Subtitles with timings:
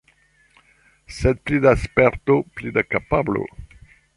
[1.17, 3.45] Sed pli da sperto, pli da kapablo.